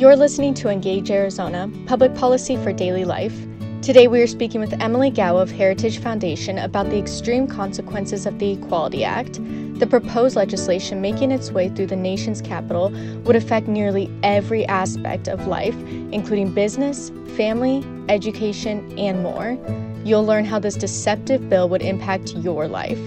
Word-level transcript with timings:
You're 0.00 0.16
listening 0.16 0.54
to 0.54 0.70
Engage 0.70 1.10
Arizona, 1.10 1.70
public 1.84 2.14
policy 2.14 2.56
for 2.56 2.72
daily 2.72 3.04
life. 3.04 3.34
Today 3.82 4.08
we 4.08 4.22
are 4.22 4.26
speaking 4.26 4.58
with 4.58 4.72
Emily 4.80 5.10
Kao 5.10 5.36
of 5.36 5.50
Heritage 5.50 5.98
Foundation 5.98 6.56
about 6.56 6.88
the 6.88 6.98
extreme 6.98 7.46
consequences 7.46 8.24
of 8.24 8.38
the 8.38 8.52
Equality 8.52 9.04
Act. 9.04 9.34
The 9.78 9.86
proposed 9.86 10.36
legislation 10.36 11.02
making 11.02 11.32
its 11.32 11.50
way 11.50 11.68
through 11.68 11.88
the 11.88 11.96
nation's 11.96 12.40
capital 12.40 12.88
would 13.24 13.36
affect 13.36 13.68
nearly 13.68 14.10
every 14.22 14.64
aspect 14.68 15.28
of 15.28 15.46
life, 15.46 15.76
including 16.12 16.54
business, 16.54 17.10
family, 17.36 17.84
education, 18.08 18.98
and 18.98 19.22
more. 19.22 19.58
You'll 20.02 20.24
learn 20.24 20.46
how 20.46 20.60
this 20.60 20.76
deceptive 20.76 21.50
bill 21.50 21.68
would 21.68 21.82
impact 21.82 22.36
your 22.36 22.68
life. 22.68 22.98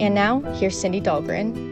And 0.00 0.16
now, 0.16 0.40
here's 0.54 0.76
Cindy 0.76 1.00
Dahlgren. 1.00 1.69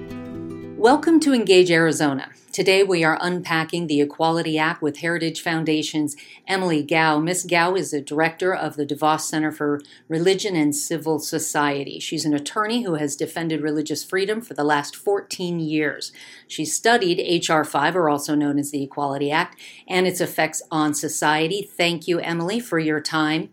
Welcome 0.79 1.19
to 1.21 1.35
Engage 1.35 1.73
Arizona. 1.73 2.31
Today 2.53 2.85
we 2.85 3.03
are 3.03 3.19
unpacking 3.21 3.89
the 3.89 4.01
Equality 4.01 4.59
Act 4.59 4.81
with 4.81 4.99
Heritage 4.99 5.43
Foundation's 5.43 6.15
Emily 6.47 6.87
Kao. 6.87 7.19
Miss 7.19 7.45
Kao 7.45 7.75
is 7.75 7.91
the 7.91 8.01
director 8.01 8.55
of 8.55 8.77
the 8.77 8.87
DeVos 8.87 9.23
Center 9.23 9.51
for 9.51 9.81
Religion 10.07 10.55
and 10.55 10.77
Civil 10.77 11.19
Society. 11.19 11.99
She's 11.99 12.25
an 12.25 12.33
attorney 12.33 12.85
who 12.85 12.95
has 12.95 13.17
defended 13.17 13.61
religious 13.61 14.05
freedom 14.05 14.41
for 14.41 14.55
the 14.55 14.63
last 14.63 14.95
14 14.95 15.59
years. 15.59 16.13
She 16.47 16.65
studied 16.65 17.19
H.R. 17.19 17.65
5, 17.65 17.97
or 17.97 18.09
also 18.09 18.37
known 18.37 18.57
as 18.57 18.71
the 18.71 18.85
Equality 18.85 19.33
Act, 19.33 19.59
and 19.89 20.07
its 20.07 20.21
effects 20.21 20.63
on 20.71 20.95
society. 20.95 21.61
Thank 21.61 22.07
you, 22.07 22.21
Emily, 22.21 22.61
for 22.61 22.79
your 22.79 23.01
time. 23.01 23.49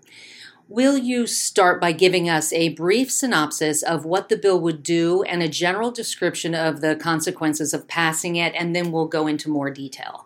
Will 0.68 0.98
you 0.98 1.28
start 1.28 1.80
by 1.80 1.92
giving 1.92 2.28
us 2.28 2.52
a 2.52 2.74
brief 2.74 3.12
synopsis 3.12 3.84
of 3.84 4.04
what 4.04 4.30
the 4.30 4.38
bill 4.38 4.60
would 4.62 4.82
do 4.82 5.22
and 5.22 5.44
a 5.44 5.48
general 5.48 5.91
description 5.91 6.55
of 6.55 6.82
the 6.82 6.96
consequences 6.96 7.70
of 7.72 7.88
passing 7.88 8.36
it, 8.36 8.54
and 8.58 8.76
then 8.76 8.91
we'll 8.91 9.05
go 9.05 9.28
into 9.28 9.46
more 9.46 9.70
detail? 9.70 10.26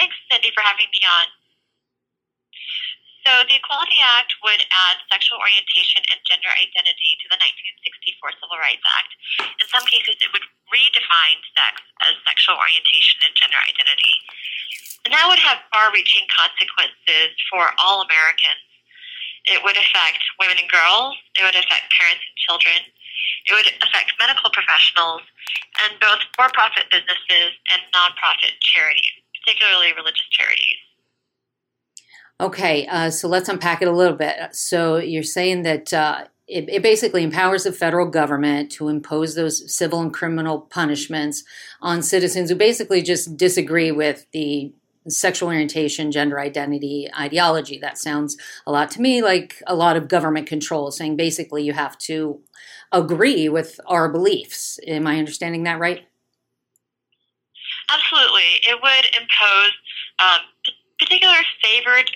Thanks, 0.00 0.16
Cindy, 0.32 0.48
for 0.56 0.64
having 0.64 0.88
me 0.88 1.00
on. 1.04 1.26
So, 3.28 3.32
the 3.44 3.58
Equality 3.60 4.00
Act 4.00 4.32
would 4.40 4.64
add 4.64 4.96
sexual 5.12 5.36
orientation 5.36 6.00
and 6.08 6.16
gender 6.24 6.48
identity 6.56 7.20
to 7.20 7.26
the 7.28 7.36
1964 7.36 8.32
Civil 8.38 8.56
Rights 8.56 8.86
Act. 8.96 9.12
In 9.60 9.66
some 9.68 9.84
cases, 9.92 10.16
it 10.24 10.30
would 10.32 10.46
redefine 10.72 11.42
sex 11.52 11.84
as 12.06 12.16
sexual 12.24 12.56
orientation 12.56 13.20
and 13.28 13.34
gender 13.36 13.60
identity. 13.66 14.14
And 15.06 15.14
that 15.14 15.30
would 15.30 15.38
have 15.38 15.62
far 15.70 15.94
reaching 15.94 16.26
consequences 16.34 17.30
for 17.46 17.62
all 17.78 18.02
Americans. 18.02 18.58
It 19.46 19.62
would 19.62 19.78
affect 19.78 20.18
women 20.42 20.58
and 20.58 20.66
girls, 20.66 21.14
it 21.38 21.46
would 21.46 21.54
affect 21.54 21.94
parents 21.94 22.26
and 22.26 22.34
children, 22.34 22.82
it 23.46 23.54
would 23.54 23.70
affect 23.86 24.18
medical 24.18 24.50
professionals, 24.50 25.22
and 25.86 25.94
both 26.02 26.26
for 26.34 26.50
profit 26.50 26.90
businesses 26.90 27.54
and 27.70 27.86
nonprofit 27.94 28.58
charities, 28.58 29.14
particularly 29.38 29.94
religious 29.94 30.26
charities. 30.34 30.82
Okay, 32.42 32.90
uh, 32.90 33.10
so 33.10 33.28
let's 33.28 33.48
unpack 33.48 33.80
it 33.82 33.88
a 33.88 33.94
little 33.94 34.18
bit. 34.18 34.34
So 34.58 34.96
you're 34.96 35.22
saying 35.22 35.62
that 35.62 35.94
uh, 35.94 36.26
it, 36.48 36.68
it, 36.68 36.82
basically 36.82 37.22
empowers 37.22 37.62
the 37.62 37.70
federal 37.70 38.10
government 38.10 38.72
to 38.72 38.88
impose 38.88 39.36
those 39.36 39.72
civil 39.72 40.00
and 40.00 40.12
criminal 40.12 40.60
punishments 40.60 41.44
on 41.80 42.02
citizens 42.02 42.50
who 42.50 42.56
basically 42.56 43.02
just 43.02 43.36
disagree 43.36 43.92
with 43.92 44.26
the 44.32 44.74
sexual 45.08 45.48
orientation, 45.48 46.10
gender 46.10 46.40
identity, 46.40 47.08
ideology. 47.18 47.78
That 47.78 47.98
sounds 47.98 48.36
a 48.66 48.72
lot 48.72 48.90
to 48.92 49.00
me 49.00 49.22
like 49.22 49.62
a 49.66 49.74
lot 49.74 49.96
of 49.96 50.08
government 50.08 50.46
control, 50.46 50.90
saying 50.90 51.16
basically 51.16 51.62
you 51.62 51.72
have 51.72 51.96
to 51.98 52.40
agree 52.92 53.48
with 53.48 53.80
our 53.86 54.08
beliefs. 54.10 54.78
Am 54.86 55.06
I 55.06 55.18
understanding 55.18 55.64
that 55.64 55.78
right? 55.78 56.06
Absolutely. 57.90 58.60
It 58.66 58.78
would 58.82 59.06
impose 59.14 59.72
um, 60.18 60.40
particular 60.98 61.36
favored 61.62 62.10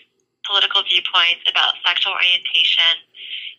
political 0.46 0.82
viewpoints 0.82 1.46
about 1.46 1.74
sexual 1.86 2.12
orientation 2.12 2.98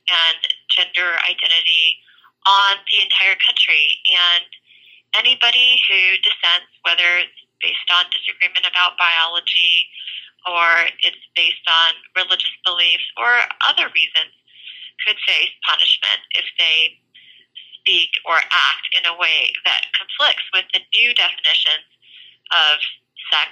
and 0.10 0.40
gender 0.68 1.16
identity 1.24 1.96
on 2.44 2.78
the 2.90 3.00
entire 3.06 3.38
country. 3.40 4.02
And 4.12 4.44
anybody 5.16 5.80
who 5.88 6.20
dissents, 6.20 6.72
whether 6.84 7.24
based 7.62 7.90
on 7.94 8.10
disagreement 8.12 8.66
about 8.66 8.98
biology 8.98 9.88
or 10.50 10.90
it's 11.06 11.24
based 11.38 11.66
on 11.70 11.94
religious 12.18 12.54
beliefs 12.66 13.06
or 13.18 13.46
other 13.66 13.88
reasons 13.94 14.34
could 15.06 15.18
face 15.26 15.54
punishment 15.66 16.22
if 16.38 16.46
they 16.58 16.98
speak 17.82 18.10
or 18.26 18.38
act 18.38 18.86
in 18.98 19.06
a 19.10 19.16
way 19.18 19.54
that 19.66 19.90
conflicts 19.98 20.46
with 20.54 20.66
the 20.74 20.82
new 20.94 21.14
definitions 21.14 21.86
of 22.54 22.78
sex, 23.34 23.50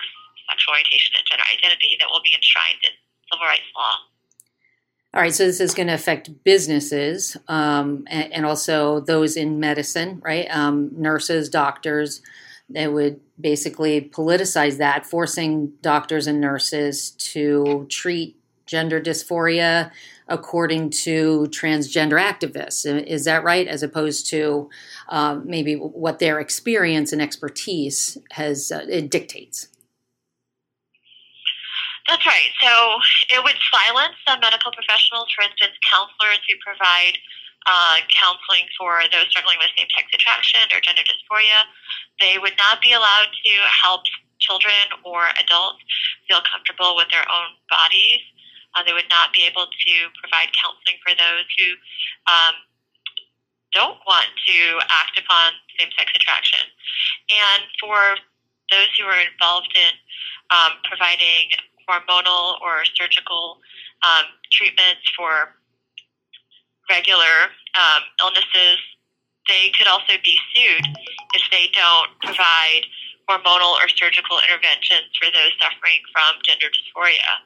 sexual 0.50 0.74
orientation, 0.74 1.18
and 1.18 1.26
gender 1.26 1.46
identity 1.50 1.98
that 2.00 2.10
will 2.10 2.22
be 2.22 2.34
enshrined 2.34 2.82
in 2.86 2.94
civil 3.32 3.46
rights 3.46 3.70
law. 3.76 3.98
All 5.14 5.22
right, 5.22 5.34
so 5.34 5.46
this 5.46 5.60
is 5.60 5.74
going 5.74 5.88
to 5.88 5.94
affect 5.94 6.44
businesses 6.44 7.36
um, 7.48 8.06
and, 8.08 8.32
and, 8.32 8.46
also 8.46 9.00
those 9.00 9.36
in 9.36 9.60
medicine, 9.60 10.22
right? 10.24 10.48
Um, 10.52 10.92
nurses, 10.96 11.50
doctors, 11.50 12.22
it 12.74 12.92
would 12.94 13.20
basically 13.40 14.02
politicize 14.02 14.78
that, 14.78 15.06
forcing 15.06 15.74
doctors 15.82 16.28
and 16.28 16.40
nurses 16.40 17.12
to 17.12 17.88
treat 17.90 18.36
gender 18.66 19.02
dysphoria 19.02 19.92
according 20.28 20.92
to 20.92 21.48
transgender 21.50 22.22
activists. 22.22 22.86
Is 23.08 23.26
that 23.26 23.44
right? 23.44 23.68
As 23.68 23.82
opposed 23.82 24.28
to 24.28 24.70
um, 25.10 25.44
maybe 25.46 25.74
what 25.76 26.20
their 26.20 26.40
experience 26.40 27.12
and 27.12 27.22
expertise 27.22 28.18
has 28.32 28.72
uh, 28.72 28.86
it 28.88 29.10
dictates. 29.10 29.68
That's 32.08 32.26
right. 32.26 32.50
So 32.62 32.98
it 33.36 33.44
would 33.44 33.58
silence 33.72 34.16
some 34.28 34.40
medical 34.40 34.72
professionals, 34.72 35.28
for 35.36 35.44
instance, 35.44 35.74
counselors 35.90 36.40
who 36.48 36.56
provide 36.66 37.18
uh, 37.68 38.00
counseling 38.08 38.68
for 38.78 39.04
those 39.12 39.28
struggling 39.30 39.60
with 39.60 39.72
same 39.76 39.90
sex 39.92 40.08
attraction 40.14 40.64
or 40.72 40.80
gender 40.80 41.04
dysphoria. 41.04 41.68
They 42.20 42.38
would 42.40 42.56
not 42.56 42.82
be 42.82 42.94
allowed 42.94 43.32
to 43.32 43.54
help 43.68 44.08
children 44.40 45.04
or 45.04 45.28
adults 45.36 45.84
feel 46.28 46.40
comfortable 46.48 46.96
with 46.96 47.12
their 47.12 47.28
own 47.28 47.60
bodies. 47.68 48.24
Uh, 48.76 48.84
they 48.86 48.94
would 48.94 49.10
not 49.10 49.34
be 49.34 49.44
able 49.44 49.68
to 49.68 49.94
provide 50.22 50.48
counseling 50.56 50.98
for 51.04 51.12
those 51.18 51.46
who 51.58 51.68
um, 52.30 52.56
don't 53.74 54.00
want 54.08 54.30
to 54.48 54.80
act 54.90 55.20
upon 55.20 55.54
same 55.78 55.90
sex 55.98 56.12
attraction. 56.16 56.64
And 57.30 57.64
for 57.82 58.18
those 58.72 58.90
who 58.98 59.06
are 59.06 59.20
involved 59.20 59.74
in 59.76 59.94
um, 60.50 60.78
providing 60.86 61.50
hormonal 61.90 62.62
or 62.62 62.86
surgical 62.94 63.58
um, 64.06 64.26
treatments 64.52 65.02
for 65.18 65.59
regular 66.90 67.54
um, 67.78 68.02
illnesses, 68.22 68.80
they 69.48 69.72
could 69.78 69.88
also 69.88 70.14
be 70.24 70.38
sued 70.54 70.86
if 71.34 71.44
they 71.52 71.70
don't 71.74 72.10
provide 72.22 72.86
hormonal 73.30 73.74
or 73.78 73.88
surgical 73.88 74.40
interventions 74.48 75.10
for 75.20 75.32
those 75.32 75.52
suffering 75.60 76.02
from 76.12 76.42
gender 76.44 76.68
dysphoria. 76.68 77.46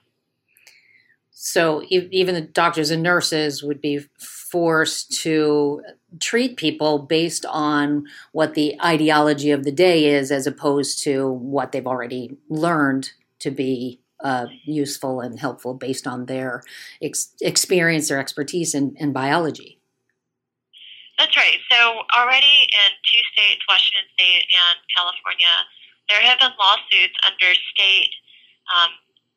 So 1.32 1.84
even 1.90 2.36
the 2.36 2.42
doctors 2.42 2.92
and 2.92 3.04
nurses 3.04 3.64
would 3.64 3.82
be 3.82 4.06
forced 4.20 5.20
to 5.24 5.82
treat 6.20 6.58
people 6.58 7.00
based 7.00 7.46
on 7.50 8.06
what 8.32 8.54
the 8.54 8.80
ideology 8.82 9.52
of 9.52 9.64
the 9.64 9.72
day 9.72 10.06
is, 10.06 10.32
as 10.32 10.46
opposed 10.46 11.04
to 11.04 11.28
what 11.28 11.72
they've 11.72 11.88
already 11.88 12.38
learned 12.50 13.12
to 13.40 13.52
be 13.52 14.00
uh, 14.24 14.48
useful 14.64 15.20
and 15.22 15.40
helpful 15.40 15.74
based 15.74 16.08
on 16.08 16.26
their 16.26 16.64
ex- 17.02 17.34
experience 17.42 18.10
or 18.10 18.18
expertise 18.18 18.74
in, 18.74 18.96
in 18.98 19.12
biology. 19.12 19.80
That's 21.20 21.36
right. 21.38 21.60
So 21.70 22.02
already 22.18 22.66
in 22.74 22.90
two 23.06 23.22
states, 23.36 23.62
Washington 23.70 24.10
State 24.18 24.50
and 24.50 24.78
California, 24.96 25.54
there 26.10 26.24
have 26.26 26.40
been 26.40 26.56
lawsuits 26.58 27.14
under 27.28 27.54
state 27.70 28.10
um, 28.74 28.92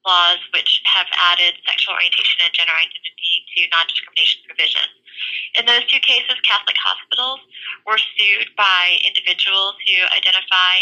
laws 0.06 0.38
which 0.54 0.80
have 0.86 1.06
added 1.18 1.58
sexual 1.66 1.98
orientation 1.98 2.38
and 2.46 2.54
gender 2.54 2.72
identity 2.72 3.44
to 3.58 3.66
non-discrimination 3.74 4.40
provisions. 4.46 4.94
In 5.58 5.66
those 5.66 5.82
two 5.90 6.00
cases, 6.00 6.38
Catholic 6.46 6.78
hospitals 6.78 7.42
were 7.84 7.98
sued 7.98 8.54
by 8.56 9.02
individuals 9.02 9.74
who 9.84 10.06
identify 10.14 10.74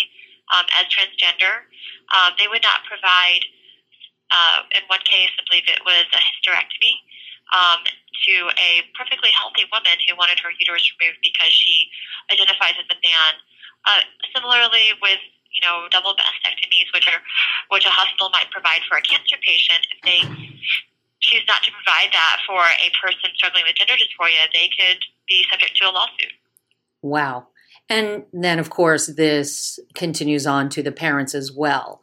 um, 0.53 0.69
as 0.77 0.87
transgender. 0.93 1.65
Um, 2.13 2.37
they 2.37 2.47
would 2.47 2.63
not 2.63 2.85
provide 2.85 3.49
uh, 4.31 4.65
in 4.73 4.83
one 4.89 5.03
case, 5.05 5.33
I 5.37 5.43
believe 5.49 5.69
it 5.69 5.83
was 5.85 6.07
a 6.13 6.21
hysterectomy 6.21 6.95
um, 7.53 7.85
to 8.25 8.35
a 8.57 8.87
perfectly 8.97 9.31
healthy 9.35 9.69
woman 9.69 10.01
who 10.09 10.17
wanted 10.17 10.41
her 10.41 10.51
uterus 10.55 10.85
removed 10.97 11.21
because 11.21 11.53
she 11.53 11.91
identifies 12.33 12.79
as 12.81 12.89
a 12.89 12.99
man. 13.05 13.33
Uh, 13.85 14.01
similarly, 14.33 14.97
with 15.05 15.21
you 15.53 15.61
know 15.61 15.87
double 15.93 16.17
mastectomies, 16.17 16.89
which 16.97 17.07
are 17.07 17.21
which 17.69 17.85
a 17.85 17.93
hospital 17.93 18.33
might 18.33 18.49
provide 18.51 18.81
for 18.89 18.97
a 18.97 19.05
cancer 19.05 19.37
patient, 19.45 19.85
if 19.93 20.01
they 20.03 20.21
choose 21.21 21.45
not 21.49 21.63
to 21.63 21.71
provide 21.73 22.13
that 22.13 22.41
for 22.47 22.61
a 22.61 22.89
person 23.01 23.31
struggling 23.37 23.65
with 23.67 23.77
gender 23.77 23.95
dysphoria, 23.95 24.49
they 24.53 24.69
could 24.73 25.01
be 25.29 25.45
subject 25.51 25.77
to 25.77 25.89
a 25.89 25.93
lawsuit. 25.93 26.33
Wow. 27.03 27.49
And 27.89 28.25
then, 28.33 28.59
of 28.59 28.71
course, 28.71 29.07
this 29.07 29.79
continues 29.95 30.47
on 30.47 30.69
to 30.71 30.83
the 30.83 30.93
parents 30.93 31.35
as 31.35 31.53
well. 31.53 32.01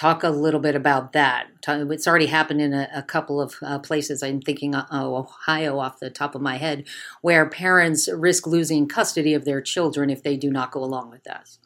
Talk 0.00 0.24
a 0.24 0.30
little 0.30 0.60
bit 0.60 0.74
about 0.74 1.12
that. 1.12 1.48
It's 1.68 2.08
already 2.08 2.24
happened 2.24 2.62
in 2.62 2.72
a, 2.72 2.88
a 2.94 3.02
couple 3.02 3.38
of 3.38 3.56
uh, 3.60 3.78
places. 3.80 4.22
I'm 4.22 4.40
thinking 4.40 4.74
uh, 4.74 4.86
Ohio 4.90 5.78
off 5.78 6.00
the 6.00 6.08
top 6.08 6.34
of 6.34 6.40
my 6.40 6.56
head, 6.56 6.86
where 7.20 7.44
parents 7.44 8.08
risk 8.08 8.46
losing 8.46 8.88
custody 8.88 9.34
of 9.34 9.44
their 9.44 9.60
children 9.60 10.08
if 10.08 10.22
they 10.22 10.38
do 10.38 10.50
not 10.50 10.72
go 10.72 10.82
along 10.82 11.10
with 11.10 11.24
this. 11.24 11.58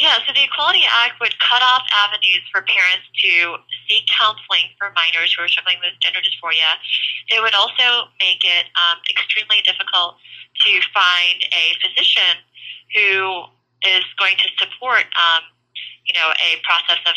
Yeah, 0.00 0.18
so 0.26 0.34
the 0.34 0.42
Equality 0.42 0.82
Act 0.90 1.20
would 1.20 1.38
cut 1.38 1.62
off 1.62 1.86
avenues 1.94 2.42
for 2.50 2.62
parents 2.62 3.06
to 3.22 3.54
seek 3.86 4.10
counseling 4.10 4.74
for 4.76 4.90
minors 4.90 5.32
who 5.38 5.44
are 5.44 5.48
struggling 5.48 5.78
with 5.78 5.94
gender 6.02 6.18
dysphoria. 6.18 6.74
It 7.28 7.40
would 7.40 7.54
also 7.54 8.10
make 8.18 8.42
it 8.42 8.66
um, 8.74 8.98
extremely 9.08 9.62
difficult 9.62 10.16
to 10.66 10.70
find 10.90 11.46
a 11.54 11.78
physician 11.78 12.42
who 12.96 13.46
is 13.86 14.02
going 14.18 14.34
to 14.34 14.48
support, 14.58 15.06
um, 15.14 15.46
you 16.10 16.18
know, 16.18 16.34
a 16.42 16.58
process 16.66 16.98
of 17.06 17.14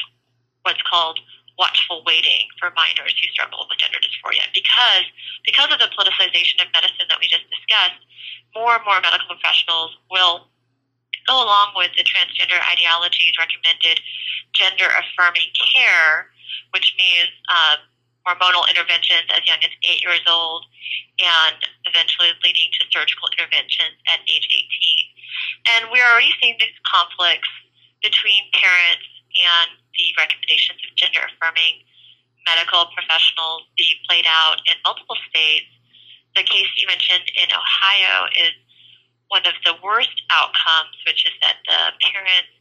what's 0.61 0.81
called 0.85 1.17
watchful 1.57 2.05
waiting 2.05 2.45
for 2.61 2.69
minors 2.77 3.13
who 3.17 3.25
struggle 3.33 3.65
with 3.65 3.81
gender 3.81 3.97
dysphoria. 3.97 4.45
Because 4.53 5.05
because 5.41 5.73
of 5.73 5.81
the 5.81 5.89
politicization 5.97 6.61
of 6.61 6.69
medicine 6.69 7.09
that 7.09 7.17
we 7.17 7.25
just 7.25 7.49
discussed, 7.49 8.05
more 8.53 8.77
and 8.77 8.85
more 8.85 9.01
medical 9.01 9.33
professionals 9.33 9.97
will 10.13 10.45
go 11.25 11.41
along 11.41 11.73
with 11.73 11.89
the 11.97 12.05
transgender 12.05 12.61
ideology's 12.69 13.33
recommended 13.41 13.97
gender 14.53 14.93
affirming 14.93 15.49
care, 15.57 16.29
which 16.77 16.93
means 17.01 17.33
um, 17.49 17.81
hormonal 18.29 18.69
interventions 18.69 19.25
as 19.33 19.41
young 19.49 19.57
as 19.65 19.73
eight 19.89 20.05
years 20.05 20.21
old 20.29 20.65
and 21.17 21.57
eventually 21.89 22.29
leading 22.45 22.69
to 22.77 22.85
surgical 22.93 23.29
interventions 23.33 23.97
at 24.09 24.21
age 24.29 24.45
18. 24.45 25.81
And 25.81 25.81
we're 25.91 26.05
already 26.05 26.33
seeing 26.41 26.57
these 26.59 26.75
conflicts 26.85 27.49
between 28.03 28.51
parents 28.53 29.07
and 29.33 29.79
the 29.97 30.07
recommendations 30.19 30.77
of 30.83 30.91
gender 30.99 31.23
affirming 31.25 31.87
medical 32.45 32.91
professionals 32.91 33.63
be 33.79 33.87
played 34.05 34.27
out 34.27 34.59
in 34.67 34.75
multiple 34.83 35.17
states. 35.31 35.71
The 36.35 36.43
case 36.43 36.67
you 36.75 36.85
mentioned 36.87 37.23
in 37.39 37.47
Ohio 37.55 38.27
is 38.35 38.53
one 39.31 39.47
of 39.47 39.55
the 39.65 39.73
worst 39.81 40.13
outcomes, 40.29 40.93
which 41.07 41.25
is 41.25 41.33
that 41.41 41.63
the 41.65 41.95
parents 42.03 42.51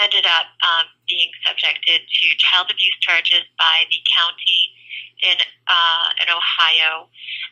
ended 0.00 0.24
up 0.24 0.48
um, 0.64 0.88
being 1.08 1.30
subjected 1.44 2.00
to 2.02 2.24
child 2.40 2.68
abuse 2.72 2.96
charges 3.00 3.44
by 3.60 3.84
the 3.92 4.00
county 4.16 4.62
in 5.22 5.36
uh, 5.68 6.08
in 6.20 6.28
Ohio 6.32 7.06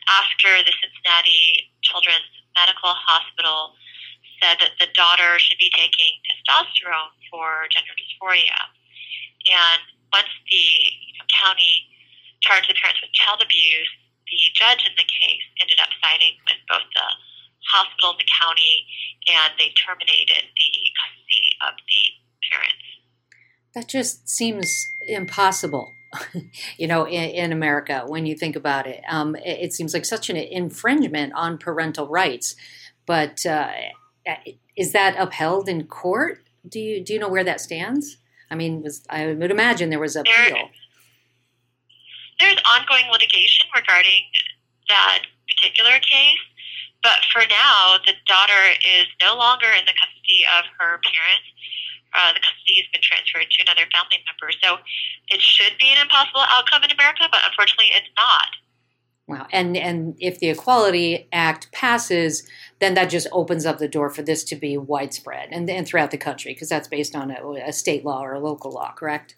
after 0.09 0.59
the 0.65 0.73
Cincinnati 0.81 1.71
Children's 1.81 2.27
Medical 2.57 2.91
Hospital 2.91 3.77
said 4.41 4.57
that 4.59 4.73
the 4.81 4.89
daughter 4.97 5.37
should 5.37 5.61
be 5.61 5.69
taking 5.69 6.17
testosterone 6.25 7.13
for 7.29 7.69
gender 7.69 7.93
dysphoria. 7.93 8.57
And 9.47 9.81
once 10.11 10.33
the 10.49 10.67
county 11.29 11.85
charged 12.41 12.69
the 12.69 12.75
parents 12.75 12.99
with 13.01 13.13
child 13.13 13.39
abuse, 13.45 13.89
the 14.25 14.41
judge 14.57 14.83
in 14.83 14.93
the 14.97 15.05
case 15.05 15.45
ended 15.61 15.77
up 15.79 15.93
siding 16.01 16.35
with 16.49 16.57
both 16.67 16.85
the 16.93 17.09
hospital 17.69 18.11
and 18.11 18.19
the 18.19 18.29
county, 18.29 18.85
and 19.29 19.53
they 19.57 19.69
terminated 19.77 20.49
the 20.57 20.71
custody 20.97 21.47
of 21.61 21.73
the 21.77 22.01
parents. 22.49 22.87
That 23.75 23.87
just 23.87 24.27
seems 24.27 24.67
impossible. 25.07 25.87
you 26.77 26.87
know, 26.87 27.07
in, 27.07 27.29
in, 27.29 27.51
America, 27.53 28.03
when 28.05 28.25
you 28.25 28.35
think 28.35 28.57
about 28.57 28.85
it, 28.85 29.01
um, 29.07 29.35
it, 29.37 29.59
it, 29.61 29.73
seems 29.73 29.93
like 29.93 30.03
such 30.03 30.29
an 30.29 30.35
infringement 30.35 31.31
on 31.35 31.57
parental 31.57 32.05
rights. 32.05 32.53
But 33.05 33.45
uh, 33.45 33.71
is 34.77 34.91
that 34.93 35.15
upheld 35.17 35.67
in 35.67 35.85
court? 35.87 36.43
Do 36.67 36.79
you 36.79 37.03
do 37.03 37.13
you 37.13 37.19
know 37.19 37.29
where 37.29 37.43
that 37.43 37.61
stands? 37.61 38.17
I 38.49 38.55
mean, 38.55 38.83
was, 38.83 39.03
I 39.09 39.33
would 39.33 39.51
imagine 39.51 39.89
there 39.89 39.99
was 39.99 40.15
a 40.15 40.23
there, 40.23 40.47
appeal. 40.47 40.69
There's 42.39 42.59
ongoing 42.77 43.05
litigation 43.11 43.67
regarding 43.75 44.27
that 44.89 45.23
particular 45.47 45.97
case. 45.99 46.43
But 47.01 47.25
for 47.33 47.41
now, 47.49 47.97
the 48.05 48.13
daughter 48.27 48.77
is 48.77 49.07
no 49.21 49.35
longer 49.35 49.65
in 49.73 49.85
the 49.85 49.95
custody 49.97 50.45
of 50.59 50.65
her 50.77 51.01
parents. 51.01 51.47
Uh, 52.13 52.33
the 52.33 52.41
custody 52.43 52.77
has 52.77 52.87
been 52.91 53.01
transferred 53.01 53.49
to 53.49 53.63
another 53.63 53.87
family 53.89 54.21
member. 54.27 54.51
So 54.61 54.77
it 55.31 55.41
should 55.41 55.79
be 55.79 55.89
an 55.95 56.01
impossible 56.03 56.43
outcome 56.45 56.83
in 56.83 56.91
America, 56.91 57.25
but 57.31 57.41
unfortunately, 57.47 57.89
it's 57.95 58.11
not. 58.17 58.51
Wow. 59.27 59.47
And 59.51 59.77
and 59.77 60.15
if 60.19 60.39
the 60.39 60.49
Equality 60.49 61.27
Act 61.31 61.71
passes, 61.71 62.47
then 62.81 62.95
that 62.95 63.13
just 63.13 63.27
opens 63.31 63.65
up 63.65 63.77
the 63.77 63.87
door 63.87 64.09
for 64.09 64.23
this 64.23 64.43
to 64.43 64.55
be 64.57 64.75
widespread 64.75 65.49
and, 65.51 65.69
and 65.69 65.87
throughout 65.87 66.09
the 66.09 66.17
country 66.17 66.51
because 66.51 66.67
that's 66.67 66.89
based 66.89 67.15
on 67.15 67.29
a, 67.29 67.37
a 67.69 67.71
state 67.71 68.03
law 68.03 68.25
or 68.25 68.33
a 68.33 68.39
local 68.39 68.71
law, 68.71 68.91
correct? 68.97 69.35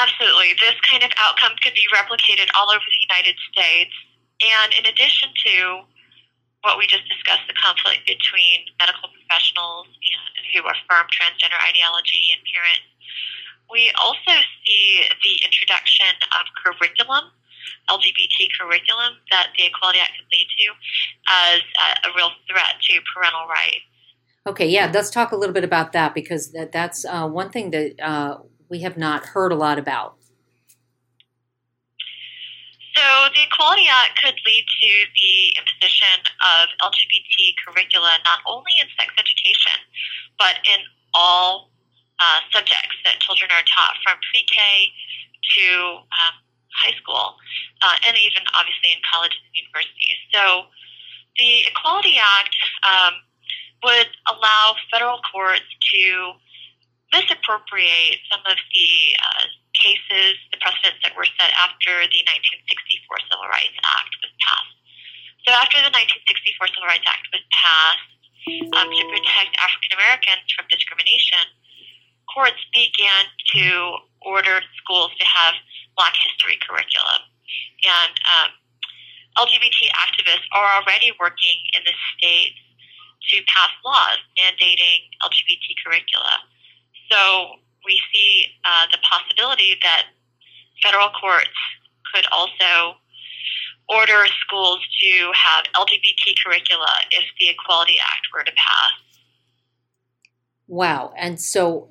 Absolutely. 0.00 0.54
This 0.62 0.78
kind 0.86 1.02
of 1.02 1.10
outcome 1.18 1.58
could 1.60 1.74
be 1.74 1.82
replicated 1.90 2.46
all 2.54 2.70
over 2.70 2.84
the 2.86 3.02
United 3.10 3.34
States. 3.50 3.90
And 4.38 4.70
in 4.78 4.86
addition 4.86 5.34
to 5.50 5.82
what 6.62 6.78
we 6.78 6.86
just 6.86 7.08
discussed, 7.10 7.42
the 7.50 7.58
conflict 7.58 8.06
between 8.06 8.70
medical 8.78 9.10
professionals 9.10 9.90
and 9.90 10.44
who 10.54 10.62
affirm 10.62 11.10
transgender 11.10 11.58
ideology 11.58 12.30
and 12.30 12.40
parents, 12.54 12.86
we 13.66 13.90
also 13.98 14.46
see 14.62 15.02
the 15.26 15.42
introduction 15.42 16.06
of 16.38 16.46
curriculum, 16.54 17.34
LGBT 17.90 18.48
curriculum, 18.58 19.14
that 19.30 19.48
the 19.56 19.66
Equality 19.66 20.00
Act 20.00 20.12
could 20.18 20.28
lead 20.32 20.46
to 20.46 20.66
as 21.30 21.60
a, 21.60 22.08
a 22.08 22.16
real 22.16 22.30
threat 22.48 22.80
to 22.82 23.00
parental 23.14 23.46
rights. 23.48 23.86
Okay, 24.46 24.68
yeah, 24.68 24.90
let's 24.92 25.10
talk 25.10 25.32
a 25.32 25.36
little 25.36 25.54
bit 25.54 25.64
about 25.64 25.92
that 25.92 26.14
because 26.14 26.52
that, 26.52 26.70
that's 26.70 27.04
uh, 27.04 27.26
one 27.26 27.50
thing 27.50 27.70
that 27.70 27.98
uh, 28.00 28.38
we 28.68 28.80
have 28.80 28.96
not 28.96 29.26
heard 29.26 29.50
a 29.50 29.56
lot 29.56 29.78
about. 29.78 30.16
So 32.94 33.04
the 33.34 33.42
Equality 33.44 33.84
Act 33.90 34.16
could 34.22 34.38
lead 34.46 34.64
to 34.64 34.90
the 35.12 35.34
imposition 35.60 36.16
of 36.40 36.72
LGBT 36.80 37.52
curricula 37.66 38.16
not 38.24 38.40
only 38.46 38.72
in 38.80 38.86
sex 38.96 39.12
education, 39.18 39.76
but 40.38 40.56
in 40.64 40.80
all 41.12 41.70
uh, 42.18 42.40
subjects 42.54 42.96
that 43.04 43.20
children 43.20 43.50
are 43.52 43.66
taught 43.68 44.00
from 44.00 44.16
pre-K 44.32 44.56
to 44.56 45.66
um, 46.08 46.34
high 46.76 46.94
school, 47.00 47.36
uh, 47.82 47.96
and 48.06 48.16
even 48.20 48.44
obviously 48.52 48.92
in 48.92 49.00
colleges 49.02 49.40
and 49.40 49.56
universities. 49.56 50.20
So 50.32 50.68
the 51.40 51.68
Equality 51.68 52.20
Act 52.20 52.56
um, 52.84 53.14
would 53.84 54.10
allow 54.28 54.76
federal 54.92 55.20
courts 55.24 55.68
to 55.92 56.36
misappropriate 57.12 58.20
some 58.28 58.42
of 58.44 58.58
the 58.58 58.90
uh, 59.20 59.44
cases, 59.76 60.40
the 60.50 60.58
precedents 60.58 61.00
that 61.04 61.12
were 61.14 61.28
set 61.36 61.52
after 61.60 61.92
the 62.08 62.20
1964 62.24 63.28
Civil 63.28 63.48
Rights 63.48 63.76
Act 63.84 64.12
was 64.24 64.32
passed. 64.40 64.76
So 65.44 65.54
after 65.54 65.78
the 65.78 65.92
1964 65.92 66.74
Civil 66.74 66.88
Rights 66.88 67.06
Act 67.06 67.24
was 67.30 67.44
passed 67.52 68.10
um, 68.74 68.88
to 68.90 69.04
protect 69.12 69.52
African 69.60 69.92
Americans 69.94 70.48
from 70.56 70.66
discrimination, 70.72 71.44
courts 72.26 72.58
began 72.74 73.30
to 73.54 73.64
order 74.26 74.58
schools 74.82 75.14
to 75.20 75.26
have 75.26 75.54
Black 75.96 76.14
history 76.16 76.58
curriculum. 76.60 77.24
And 77.84 78.14
um, 78.28 78.50
LGBT 79.36 79.92
activists 79.96 80.48
are 80.52 80.80
already 80.80 81.12
working 81.20 81.58
in 81.76 81.82
the 81.84 81.92
states 82.16 82.60
to 83.32 83.42
pass 83.48 83.70
laws 83.84 84.18
mandating 84.38 85.10
LGBT 85.22 85.66
curricula. 85.84 86.40
So 87.10 87.60
we 87.84 88.00
see 88.12 88.46
uh, 88.64 88.86
the 88.90 88.98
possibility 88.98 89.76
that 89.82 90.06
federal 90.82 91.08
courts 91.10 91.56
could 92.12 92.26
also 92.32 92.96
order 93.88 94.26
schools 94.44 94.80
to 95.00 95.30
have 95.34 95.64
LGBT 95.74 96.34
curricula 96.44 96.90
if 97.12 97.24
the 97.38 97.48
Equality 97.48 97.96
Act 98.00 98.26
were 98.34 98.42
to 98.42 98.52
pass. 98.52 98.92
Wow. 100.66 101.12
And 101.16 101.40
so 101.40 101.88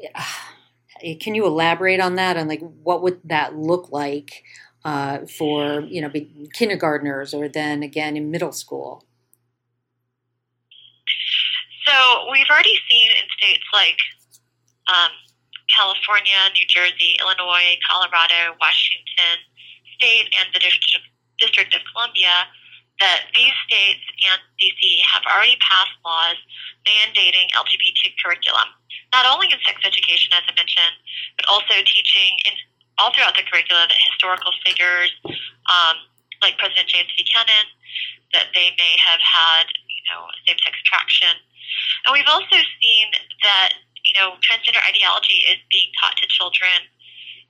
can 1.19 1.35
you 1.35 1.45
elaborate 1.45 1.99
on 1.99 2.15
that 2.15 2.37
and 2.37 2.47
like 2.47 2.61
what 2.83 3.01
would 3.01 3.19
that 3.25 3.55
look 3.55 3.91
like 3.91 4.43
uh, 4.83 5.25
for, 5.25 5.81
you 5.81 6.01
know, 6.01 6.11
kindergartners 6.53 7.33
or 7.33 7.47
then 7.47 7.83
again 7.83 8.15
in 8.15 8.31
middle 8.31 8.51
school? 8.51 9.05
So 11.85 11.93
we've 12.31 12.49
already 12.49 12.77
seen 12.89 13.11
in 13.11 13.25
states 13.37 13.65
like 13.73 13.97
um, 14.87 15.11
California, 15.75 16.37
New 16.53 16.65
Jersey, 16.67 17.15
Illinois, 17.19 17.77
Colorado, 17.89 18.57
Washington 18.59 19.37
State, 19.97 20.33
and 20.39 20.49
the 20.53 20.59
District 21.39 21.75
of 21.75 21.81
Columbia 21.93 22.47
that 22.99 23.27
these 23.35 23.55
states 23.67 24.05
and 24.23 24.39
DC 24.55 24.79
have 25.03 25.23
already 25.27 25.59
passed 25.59 25.95
laws 26.05 26.39
mandating 26.87 27.51
LGBT 27.51 28.15
curriculum, 28.23 28.71
not 29.11 29.27
only 29.27 29.51
in 29.51 29.59
sex 29.67 29.81
education, 29.83 30.31
as 30.31 30.47
I 30.47 30.53
mentioned, 30.55 30.95
but 31.35 31.45
also 31.51 31.75
teaching 31.83 32.39
in 32.47 32.55
all 32.97 33.11
throughout 33.11 33.35
the 33.35 33.43
curricula 33.43 33.83
that 33.91 33.99
historical 33.99 34.55
figures 34.63 35.11
um, 35.67 35.99
like 36.39 36.55
President 36.55 36.87
James 36.87 37.11
Buchanan, 37.19 37.67
that 38.31 38.55
they 38.55 38.71
may 38.79 38.93
have 38.95 39.19
had 39.19 39.67
you 39.67 39.95
you 40.05 40.13
know, 40.13 40.29
same-sex 40.45 40.77
attraction. 40.85 41.33
And 42.05 42.13
we've 42.13 42.29
also 42.29 42.61
seen 42.81 43.07
that, 43.41 43.73
you 44.05 44.13
know, 44.13 44.37
transgender 44.45 44.81
ideology 44.85 45.41
is 45.49 45.57
being 45.73 45.89
taught 45.97 46.15
to 46.21 46.27
children 46.29 46.85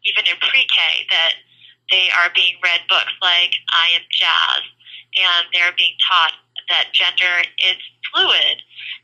even 0.07 0.23
in 0.29 0.37
pre-K 0.39 0.77
that 1.09 1.33
they 1.91 2.07
are 2.15 2.31
being 2.33 2.55
read 2.63 2.81
books 2.87 3.11
like 3.21 3.57
I 3.73 3.97
Am 3.97 4.05
Jazz 4.09 4.63
and 5.15 5.47
they're 5.53 5.75
being 5.77 5.95
taught 6.03 6.33
that 6.69 6.91
gender 6.91 7.45
is 7.63 7.79
fluid 8.11 8.61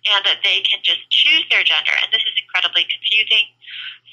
and 0.09 0.25
that 0.25 0.41
they 0.43 0.61
can 0.65 0.81
just 0.83 1.03
choose 1.09 1.45
their 1.49 1.63
gender. 1.63 1.93
And 2.01 2.09
this 2.11 2.23
is 2.25 2.35
incredibly 2.39 2.87
confusing 2.89 3.45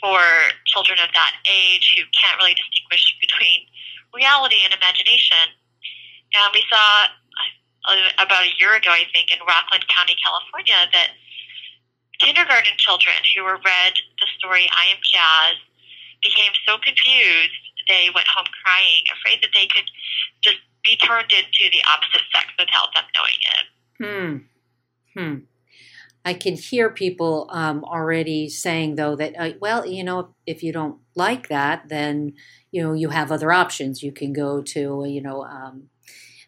for 0.00 0.20
children 0.66 0.98
of 1.00 1.10
that 1.14 1.32
age 1.48 1.96
who 1.96 2.04
can't 2.14 2.36
really 2.38 2.54
distinguish 2.54 3.16
between 3.20 3.66
reality 4.14 4.60
and 4.62 4.74
imagination. 4.74 5.48
And 6.36 6.48
we 6.52 6.62
saw 6.68 7.08
uh, 7.88 8.22
about 8.22 8.44
a 8.44 8.52
year 8.60 8.76
ago, 8.76 8.92
I 8.92 9.08
think, 9.10 9.32
in 9.32 9.40
Rockland 9.42 9.88
County, 9.88 10.14
California, 10.20 10.76
that 10.92 11.16
kindergarten 12.20 12.76
children 12.76 13.16
who 13.34 13.44
were 13.44 13.58
read 13.62 13.94
the 14.20 14.28
story 14.38 14.68
I 14.70 14.92
Am 14.92 15.00
Jazz 15.02 15.56
became 16.22 16.52
so 16.66 16.76
confused 16.78 17.54
they 17.88 18.12
went 18.12 18.28
home 18.28 18.46
crying, 18.62 19.08
afraid 19.08 19.40
that 19.42 19.50
they 19.56 19.66
could 19.66 19.88
just 20.44 20.60
be 20.88 20.96
turned 20.96 21.30
into 21.30 21.70
the 21.70 21.82
opposite 21.86 22.26
sex 22.34 22.46
without 22.58 22.88
them 22.94 23.04
knowing 23.16 23.40
it. 23.56 24.46
Hmm. 25.14 25.20
Hmm. 25.20 25.38
I 26.24 26.34
can 26.34 26.54
hear 26.54 26.90
people 26.90 27.48
um, 27.52 27.84
already 27.84 28.48
saying, 28.48 28.96
though, 28.96 29.16
that, 29.16 29.34
uh, 29.38 29.50
well, 29.60 29.86
you 29.86 30.04
know, 30.04 30.34
if 30.46 30.62
you 30.62 30.72
don't 30.72 30.98
like 31.14 31.48
that, 31.48 31.88
then, 31.88 32.34
you 32.70 32.82
know, 32.82 32.92
you 32.92 33.10
have 33.10 33.32
other 33.32 33.52
options. 33.52 34.02
You 34.02 34.12
can 34.12 34.32
go 34.32 34.62
to, 34.62 35.04
you 35.06 35.22
know, 35.22 35.42
um, 35.44 35.88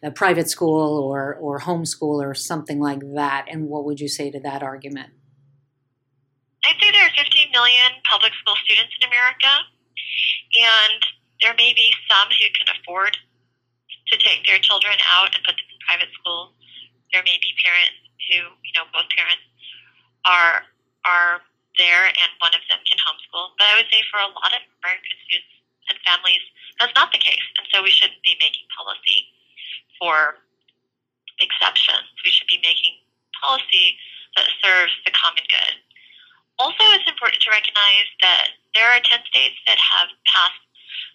a 0.03 0.11
private 0.11 0.49
school 0.49 0.99
or, 0.99 1.35
or 1.35 1.59
homeschool 1.59 2.21
or 2.23 2.33
something 2.33 2.79
like 2.79 3.01
that. 3.15 3.45
And 3.49 3.67
what 3.67 3.85
would 3.85 3.99
you 3.99 4.07
say 4.07 4.29
to 4.31 4.39
that 4.41 4.61
argument? 4.61 5.11
I'd 6.65 6.77
say 6.79 6.91
there 6.91 7.05
are 7.05 7.23
15 7.23 7.49
million 7.51 7.91
public 8.09 8.33
school 8.39 8.55
students 8.65 8.93
in 9.01 9.07
America, 9.07 9.49
and 10.61 11.01
there 11.41 11.55
may 11.57 11.73
be 11.73 11.91
some 12.09 12.29
who 12.29 12.47
can 12.53 12.75
afford 12.77 13.17
to 14.11 14.17
take 14.19 14.45
their 14.45 14.59
children 14.59 14.93
out 15.07 15.31
and 15.33 15.41
put 15.43 15.55
them 15.55 15.67
in 15.71 15.79
private 15.87 16.11
schools. 16.19 16.51
There 17.15 17.23
may 17.23 17.39
be 17.39 17.51
parents 17.63 17.99
who, 18.29 18.53
you 18.63 18.73
know, 18.75 18.87
both 18.91 19.07
parents 19.15 19.43
are 20.27 20.67
are 21.07 21.41
there 21.79 22.11
and 22.11 22.29
one 22.43 22.53
of 22.53 22.61
them 22.69 22.83
can 22.85 22.99
homeschool. 22.99 23.55
But 23.57 23.71
I 23.71 23.73
would 23.79 23.89
say 23.89 24.03
for 24.11 24.19
a 24.19 24.29
lot 24.29 24.51
of 24.53 24.61
American 24.83 25.15
students 25.25 25.55
and 25.89 25.97
families, 26.05 26.43
that's 26.77 26.93
not 26.93 27.09
the 27.09 27.17
case. 27.17 27.41
And 27.57 27.65
so 27.71 27.81
we 27.81 27.89
shouldn't 27.89 28.21
be 28.21 28.37
making 28.37 28.67
policy 28.69 29.31
for 29.97 30.37
exceptions. 31.41 32.05
We 32.21 32.29
should 32.29 32.51
be 32.51 32.61
making 32.61 33.01
policy 33.39 33.97
that 34.37 34.47
serves 34.61 34.93
the 35.07 35.11
common 35.15 35.43
good. 35.49 35.75
Also, 36.59 36.83
it's 36.93 37.09
important 37.09 37.41
to 37.41 37.49
recognize 37.49 38.09
that 38.21 38.53
there 38.77 38.85
are 38.93 39.01
10 39.01 39.25
states 39.33 39.57
that 39.65 39.81
have 39.81 40.13
passed 40.29 40.61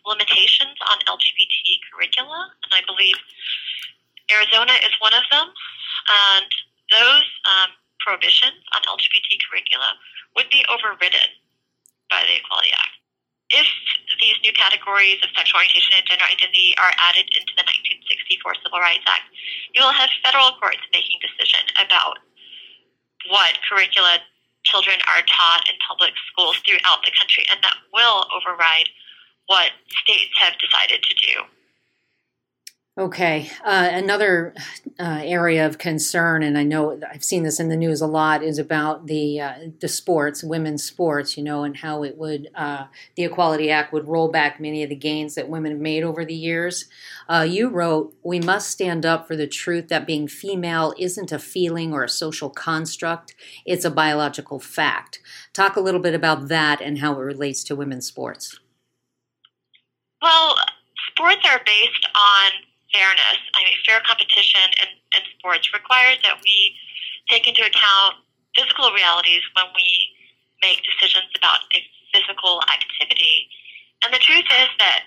limitations 0.07 0.77
on 0.91 0.99
LGBT 1.07 1.81
curricula, 1.91 2.51
and 2.65 2.73
I 2.73 2.83
believe 2.87 3.17
Arizona 4.31 4.75
is 4.83 4.95
one 4.99 5.15
of 5.15 5.25
them. 5.31 5.49
And 6.07 6.51
those 6.91 7.29
um, 7.47 7.71
prohibitions 7.99 8.63
on 8.75 8.83
LGBT 8.87 9.43
curricula 9.51 9.99
would 10.37 10.51
be 10.51 10.63
overridden 10.71 11.31
by 12.11 12.23
the 12.27 12.39
Equality 12.39 12.71
Act 12.73 12.97
if 13.51 13.67
these 14.19 14.35
new 14.43 14.51
categories 14.53 15.23
of 15.23 15.31
sexual 15.37 15.63
orientation 15.63 15.95
and 15.95 16.07
gender 16.07 16.27
identity 16.27 16.75
are 16.83 16.91
added 16.99 17.31
into 17.31 17.53
the 17.55 17.63
1964 17.63 18.67
Civil 18.67 18.83
Rights 18.83 19.07
Act, 19.07 19.31
you 19.75 19.83
will 19.83 19.95
have 19.95 20.11
federal 20.25 20.51
courts 20.59 20.83
making 20.91 21.23
decision 21.23 21.63
about 21.79 22.19
what 23.31 23.59
curricula 23.71 24.19
children 24.67 24.99
are 25.07 25.23
taught 25.31 25.63
in 25.71 25.79
public 25.87 26.11
schools 26.27 26.59
throughout 26.67 27.07
the 27.07 27.15
country, 27.15 27.47
and 27.51 27.63
that 27.63 27.79
will 27.95 28.27
override 28.35 28.91
what 29.47 29.71
states 30.03 30.33
have 30.41 30.55
decided 30.59 31.03
to 31.03 31.15
do. 31.15 31.43
Okay. 32.99 33.51
Uh, 33.63 33.91
another 33.93 34.55
uh, 34.99 35.21
area 35.23 35.67
of 35.67 35.77
concern, 35.77 36.43
and 36.43 36.57
I 36.57 36.63
know 36.63 36.99
I've 37.13 37.23
seen 37.23 37.43
this 37.43 37.61
in 37.61 37.69
the 37.69 37.77
news 37.77 38.01
a 38.01 38.07
lot, 38.07 38.43
is 38.43 38.59
about 38.59 39.07
the 39.07 39.39
uh, 39.39 39.55
the 39.83 39.89
sports, 39.89 40.43
women's 40.43 40.83
sports. 40.83 41.37
You 41.37 41.45
know, 41.45 41.63
and 41.63 41.77
how 41.77 42.05
it 42.05 42.17
would 42.17 42.49
uh, 42.55 42.87
the 43.15 43.25
Equality 43.25 43.71
Act 43.71 43.93
would 43.93 44.09
roll 44.09 44.29
back 44.29 44.59
many 44.61 44.83
of 44.83 44.89
the 44.89 44.97
gains 44.97 45.35
that 45.35 45.51
women 45.51 45.73
have 45.73 45.81
made 45.81 46.05
over 46.05 46.25
the 46.25 46.35
years. 46.35 46.87
Uh, 47.29 47.47
you 47.47 47.69
wrote, 47.69 48.15
"We 48.23 48.41
must 48.41 48.71
stand 48.71 49.05
up 49.05 49.27
for 49.27 49.37
the 49.37 49.47
truth 49.47 49.89
that 49.89 50.07
being 50.07 50.27
female 50.27 50.95
isn't 50.99 51.33
a 51.33 51.39
feeling 51.39 51.93
or 51.93 52.03
a 52.03 52.09
social 52.09 52.49
construct; 52.49 53.35
it's 53.67 53.85
a 53.85 53.91
biological 53.91 54.59
fact." 54.59 55.21
Talk 55.53 55.77
a 55.77 55.81
little 55.81 56.01
bit 56.01 56.15
about 56.15 56.49
that 56.49 56.81
and 56.81 57.01
how 57.01 57.13
it 57.13 57.25
relates 57.25 57.63
to 57.65 57.77
women's 57.77 58.07
sports. 58.07 58.59
Well, 60.23 60.57
sports 61.11 61.45
are 61.45 61.61
based 61.65 62.07
on 62.15 62.51
fairness. 62.93 63.41
I 63.55 63.65
mean, 63.65 63.77
fair 63.85 64.01
competition 64.01 64.73
in, 64.81 64.89
in 65.17 65.23
sports 65.39 65.73
requires 65.73 66.19
that 66.25 66.41
we 66.43 66.77
take 67.29 67.47
into 67.47 67.65
account 67.67 68.17
physical 68.57 68.93
realities 68.93 69.43
when 69.53 69.67
we 69.77 70.09
make 70.63 70.81
decisions 70.85 71.29
about 71.37 71.61
a 71.77 71.85
physical 72.15 72.63
activity. 72.73 73.49
And 74.05 74.15
the 74.15 74.23
truth 74.23 74.49
is 74.49 74.71
that 74.79 75.05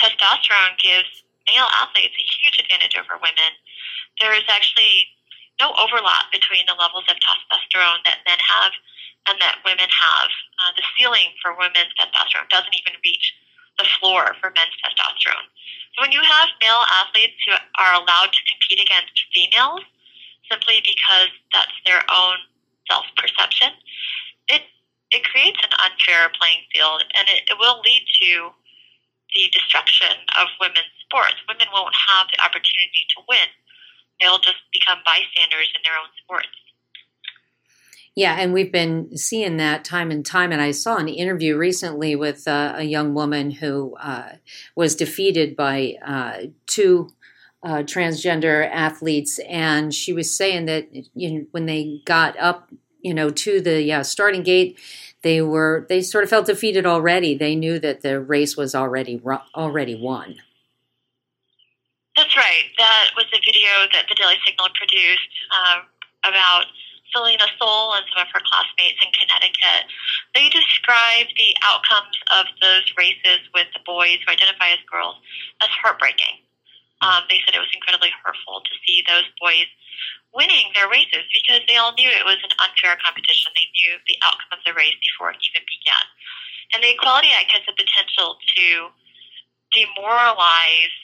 testosterone 0.00 0.78
gives 0.80 1.24
male 1.50 1.68
athletes 1.80 2.16
a 2.16 2.24
huge 2.24 2.56
advantage 2.60 2.96
over 2.96 3.20
women. 3.20 3.52
There 4.20 4.32
is 4.32 4.46
actually 4.48 5.12
no 5.60 5.74
overlap 5.76 6.30
between 6.32 6.64
the 6.64 6.78
levels 6.78 7.04
of 7.10 7.16
testosterone 7.20 8.00
that 8.06 8.24
men 8.24 8.38
have 8.38 8.72
and 9.28 9.36
that 9.42 9.60
women 9.64 9.90
have. 9.90 10.30
Uh, 10.62 10.72
the 10.76 10.86
ceiling 10.96 11.34
for 11.42 11.52
women's 11.52 11.92
testosterone 11.98 12.48
doesn't 12.48 12.72
even 12.72 12.94
reach 13.04 13.34
the 13.78 13.86
floor 13.98 14.34
for 14.40 14.50
men's 14.54 14.74
testosterone. 14.82 15.48
So 15.94 16.02
when 16.02 16.12
you 16.12 16.22
have 16.22 16.48
male 16.60 16.84
athletes 17.02 17.38
who 17.46 17.54
are 17.54 17.94
allowed 17.94 18.30
to 18.34 18.42
compete 18.50 18.82
against 18.82 19.14
females 19.34 19.82
simply 20.50 20.82
because 20.82 21.30
that's 21.52 21.74
their 21.86 22.02
own 22.10 22.38
self 22.90 23.06
perception, 23.16 23.72
it 24.48 24.62
it 25.10 25.24
creates 25.24 25.58
an 25.62 25.72
unfair 25.80 26.30
playing 26.36 26.66
field 26.72 27.04
and 27.16 27.26
it, 27.28 27.48
it 27.48 27.56
will 27.58 27.80
lead 27.80 28.04
to 28.20 28.52
the 29.34 29.48
destruction 29.52 30.12
of 30.40 30.48
women's 30.60 30.92
sports. 31.04 31.36
Women 31.48 31.68
won't 31.72 31.94
have 31.94 32.28
the 32.32 32.40
opportunity 32.40 33.04
to 33.16 33.24
win. 33.28 33.48
They'll 34.20 34.40
just 34.40 34.60
become 34.72 35.00
bystanders 35.04 35.70
in 35.76 35.80
their 35.84 35.96
own 35.96 36.10
sports. 36.20 36.52
Yeah, 38.18 38.34
and 38.40 38.52
we've 38.52 38.72
been 38.72 39.16
seeing 39.16 39.58
that 39.58 39.84
time 39.84 40.10
and 40.10 40.26
time. 40.26 40.50
And 40.50 40.60
I 40.60 40.72
saw 40.72 40.96
an 40.96 41.06
interview 41.06 41.56
recently 41.56 42.16
with 42.16 42.48
uh, 42.48 42.72
a 42.74 42.82
young 42.82 43.14
woman 43.14 43.52
who 43.52 43.94
uh, 43.94 44.30
was 44.74 44.96
defeated 44.96 45.54
by 45.54 45.94
uh, 46.04 46.48
two 46.66 47.10
uh, 47.62 47.84
transgender 47.84 48.68
athletes, 48.68 49.38
and 49.48 49.94
she 49.94 50.12
was 50.12 50.34
saying 50.34 50.66
that 50.66 50.88
you 51.14 51.30
know, 51.30 51.46
when 51.52 51.66
they 51.66 52.02
got 52.06 52.36
up, 52.40 52.68
you 53.00 53.14
know, 53.14 53.30
to 53.30 53.60
the 53.60 54.02
starting 54.02 54.42
gate, 54.42 54.80
they 55.22 55.40
were 55.40 55.86
they 55.88 56.02
sort 56.02 56.24
of 56.24 56.30
felt 56.30 56.46
defeated 56.46 56.86
already. 56.86 57.36
They 57.36 57.54
knew 57.54 57.78
that 57.78 58.00
the 58.00 58.20
race 58.20 58.56
was 58.56 58.74
already 58.74 59.22
already 59.54 59.94
won. 59.94 60.38
That's 62.16 62.36
right. 62.36 62.64
That 62.78 63.10
was 63.14 63.26
a 63.32 63.38
video 63.38 63.70
that 63.92 64.06
the 64.08 64.16
Daily 64.16 64.34
Signal 64.44 64.70
produced 64.74 65.30
uh, 65.54 65.82
about 66.24 66.64
Selina 67.12 67.46
Soule 67.56 67.94
and 67.96 68.04
some 68.12 68.22
of 68.22 68.30
her 68.32 68.42
classmates 68.44 69.00
in 69.00 69.10
Connecticut, 69.12 69.88
they 70.34 70.48
described 70.48 71.32
the 71.36 71.52
outcomes 71.64 72.16
of 72.34 72.46
those 72.60 72.86
races 72.96 73.44
with 73.54 73.68
the 73.72 73.82
boys 73.84 74.20
who 74.24 74.32
identify 74.32 74.72
as 74.72 74.82
girls 74.90 75.16
as 75.62 75.70
heartbreaking. 75.80 76.44
Um, 77.00 77.24
they 77.30 77.38
said 77.46 77.54
it 77.54 77.62
was 77.62 77.70
incredibly 77.72 78.10
hurtful 78.10 78.60
to 78.66 78.72
see 78.82 79.06
those 79.06 79.26
boys 79.38 79.70
winning 80.34 80.70
their 80.74 80.90
races 80.90 81.24
because 81.30 81.62
they 81.70 81.78
all 81.78 81.94
knew 81.94 82.10
it 82.10 82.26
was 82.26 82.42
an 82.42 82.52
unfair 82.58 82.98
competition. 83.00 83.54
They 83.54 83.70
knew 83.78 83.96
the 84.06 84.18
outcome 84.26 84.58
of 84.58 84.60
the 84.66 84.74
race 84.74 84.98
before 85.00 85.30
it 85.30 85.40
even 85.46 85.62
began. 85.64 86.04
And 86.74 86.82
the 86.82 86.92
Equality 86.92 87.32
Act 87.32 87.54
has 87.54 87.64
the 87.64 87.72
potential 87.72 88.36
to 88.36 88.66
demoralize 89.72 90.94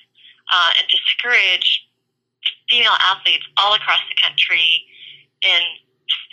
uh, 0.53 0.71
and 0.77 0.87
discourage 0.91 1.89
female 2.69 2.97
athletes 3.01 3.45
all 3.57 3.75
across 3.75 4.03
the 4.11 4.19
country 4.21 4.85
in 5.45 5.63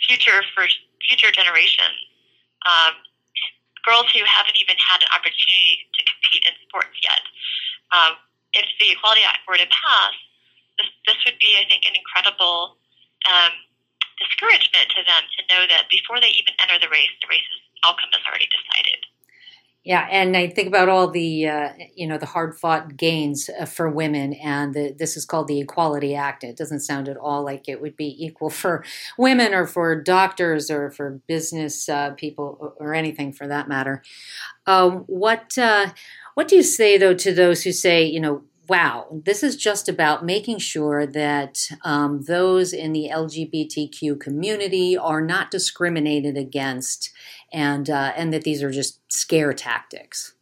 future 0.06 0.42
for 0.54 0.66
future 1.08 1.30
generations. 1.30 1.98
Um, 2.66 2.94
girls 3.82 4.06
who 4.14 4.22
haven't 4.22 4.54
even 4.58 4.78
had 4.78 5.02
an 5.02 5.10
opportunity 5.10 5.86
to 5.90 6.00
compete 6.06 6.42
in 6.46 6.54
sports 6.66 6.94
yet. 7.02 7.22
Um, 7.90 8.14
if 8.54 8.66
the 8.78 8.94
Equality 8.94 9.26
Act 9.26 9.42
were 9.48 9.58
to 9.58 9.66
pass, 9.66 10.14
this, 10.78 10.88
this 11.06 11.18
would 11.26 11.38
be, 11.42 11.58
I 11.58 11.66
think, 11.66 11.82
an 11.84 11.98
incredible 11.98 12.78
um, 13.26 13.52
discouragement 14.22 14.94
to 14.94 15.02
them 15.02 15.22
to 15.26 15.40
know 15.50 15.62
that 15.66 15.90
before 15.90 16.22
they 16.22 16.30
even 16.38 16.54
enter 16.62 16.78
the 16.78 16.88
race, 16.88 17.10
the 17.20 17.28
race's 17.28 17.60
outcome 17.82 18.14
is 18.14 18.22
already 18.22 18.46
decided. 18.48 19.02
Yeah, 19.84 20.06
and 20.12 20.36
I 20.36 20.46
think 20.46 20.68
about 20.68 20.88
all 20.88 21.10
the 21.10 21.48
uh, 21.48 21.70
you 21.96 22.06
know 22.06 22.16
the 22.16 22.26
hard 22.26 22.56
fought 22.56 22.96
gains 22.96 23.50
uh, 23.58 23.64
for 23.64 23.90
women, 23.90 24.32
and 24.34 24.72
the, 24.72 24.94
this 24.96 25.16
is 25.16 25.24
called 25.24 25.48
the 25.48 25.60
Equality 25.60 26.14
Act. 26.14 26.44
It 26.44 26.56
doesn't 26.56 26.80
sound 26.80 27.08
at 27.08 27.16
all 27.16 27.44
like 27.44 27.68
it 27.68 27.80
would 27.80 27.96
be 27.96 28.16
equal 28.24 28.48
for 28.62 28.84
women 29.18 29.52
or 29.52 29.66
for 29.66 30.00
doctors 30.00 30.70
or 30.70 30.92
for 30.92 31.20
business 31.26 31.88
uh, 31.88 32.10
people 32.10 32.74
or, 32.78 32.94
anything 32.94 33.32
for 33.32 33.48
that 33.48 33.68
matter. 33.68 34.02
Um, 34.66 34.98
what 35.08 35.58
uh, 35.58 35.92
what 36.34 36.46
do 36.46 36.54
you 36.54 36.62
say 36.62 36.96
though 36.96 37.14
to 37.14 37.34
those 37.34 37.64
who 37.64 37.72
say 37.72 38.04
you 38.04 38.20
know 38.20 38.44
wow, 38.68 39.06
this 39.24 39.42
is 39.42 39.56
just 39.56 39.88
about 39.88 40.24
making 40.24 40.58
sure 40.58 41.04
that 41.06 41.68
um, 41.84 42.22
those 42.22 42.72
in 42.72 42.92
the 42.92 43.10
LGBTQ 43.12 44.20
community 44.20 44.96
are 44.96 45.20
not 45.20 45.50
discriminated 45.50 46.36
against 46.36 47.10
and 47.52 47.88
uh, 47.90 48.12
and 48.16 48.32
that 48.32 48.42
these 48.42 48.62
are 48.62 48.70
just 48.70 49.00
scare 49.12 49.52
tactics. 49.52 50.34